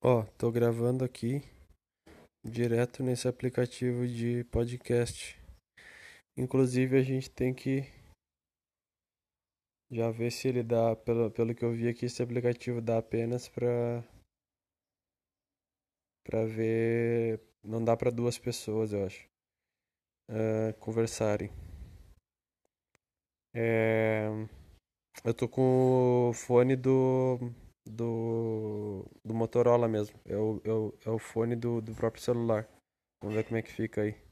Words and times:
Ó, 0.00 0.22
tô 0.38 0.52
gravando 0.52 1.04
aqui 1.04 1.42
direto 2.44 3.02
nesse 3.02 3.26
aplicativo 3.26 4.06
de 4.06 4.44
podcast. 4.44 5.36
Inclusive 6.36 6.96
a 6.96 7.02
gente 7.02 7.28
tem 7.28 7.52
que 7.52 7.82
já 9.90 10.08
ver 10.12 10.30
se 10.30 10.46
ele 10.46 10.62
dá, 10.62 10.94
pelo, 10.94 11.32
pelo 11.32 11.52
que 11.52 11.64
eu 11.64 11.72
vi 11.72 11.88
aqui, 11.88 12.06
esse 12.06 12.22
aplicativo 12.22 12.80
dá 12.80 12.98
apenas 12.98 13.48
pra 13.48 14.04
para 16.22 16.44
ver, 16.44 17.40
não 17.64 17.82
dá 17.82 17.96
para 17.96 18.12
duas 18.12 18.38
pessoas, 18.38 18.92
eu 18.92 19.04
acho, 19.04 19.26
uh, 20.30 20.78
conversarem. 20.78 21.50
É, 23.52 24.28
eu 25.24 25.34
tô 25.34 25.48
com 25.48 26.28
o 26.28 26.32
fone 26.34 26.76
do 26.76 27.38
do, 27.88 27.96
do 27.96 28.57
Motorola 29.38 29.88
mesmo. 29.88 30.18
É 30.26 30.36
o, 30.36 30.60
é 30.64 30.70
o, 30.72 30.94
é 31.06 31.10
o 31.10 31.18
fone 31.18 31.56
do, 31.56 31.80
do 31.80 31.94
próprio 31.94 32.22
celular. 32.22 32.68
Vamos 33.22 33.36
ver 33.36 33.44
como 33.44 33.58
é 33.58 33.62
que 33.62 33.72
fica 33.72 34.02
aí. 34.02 34.27